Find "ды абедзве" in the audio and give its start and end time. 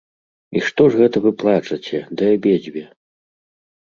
2.21-2.83